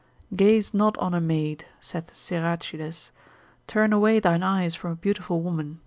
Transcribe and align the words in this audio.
Gaze 0.35 0.73
not 0.73 0.97
on 0.97 1.13
a 1.13 1.21
maid, 1.21 1.67
saith 1.79 2.15
Siracides, 2.15 3.11
turn 3.67 3.93
away 3.93 4.19
thine 4.19 4.41
eyes 4.41 4.73
from 4.73 4.93
a 4.93 4.95
beautiful 4.95 5.41
woman, 5.43 5.75
c. 5.75 5.79